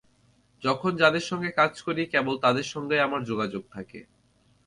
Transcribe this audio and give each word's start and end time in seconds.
যখন 0.63 0.91
যাঁদের 0.95 1.25
সঙ্গে 1.29 1.49
কাজ 1.51 1.73
করি, 1.81 2.01
কেবল 2.13 2.35
তাঁদের 2.37 2.67
সঙ্গেই 2.73 3.05
আমার 3.07 3.21
যোগাযোগ 3.23 3.63
থাকে। 3.71 3.99